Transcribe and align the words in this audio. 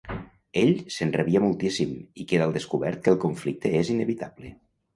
Ell 0.61 0.71
s'enrabia 0.95 1.41
moltíssim 1.43 1.93
i 2.23 2.27
queda 2.33 2.47
al 2.51 2.55
descobert 2.57 3.05
que 3.07 3.15
el 3.17 3.23
conflicte 3.29 3.77
és 3.85 3.95
inevitable. 3.99 4.55